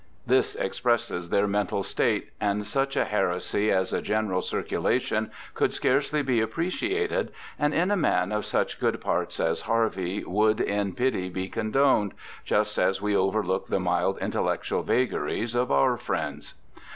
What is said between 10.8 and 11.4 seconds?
pity